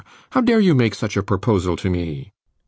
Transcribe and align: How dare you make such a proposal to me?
How 0.31 0.41
dare 0.41 0.59
you 0.59 0.73
make 0.73 0.95
such 0.95 1.15
a 1.15 1.21
proposal 1.21 1.75
to 1.77 1.87
me? 1.87 2.31